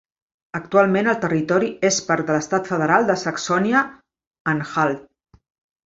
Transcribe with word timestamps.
Actualment 0.59 1.09
el 1.11 1.19
territori 1.25 1.69
és 1.91 2.01
part 2.09 2.27
de 2.31 2.37
l'estat 2.37 2.71
federal 2.73 3.07
de 3.13 3.19
Saxònia-Anhalt. 3.27 5.07